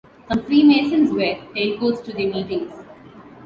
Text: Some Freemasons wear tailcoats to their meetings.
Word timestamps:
Some 0.27 0.41
Freemasons 0.45 1.11
wear 1.13 1.35
tailcoats 1.55 2.01
to 2.05 2.11
their 2.13 2.31
meetings. 2.33 2.73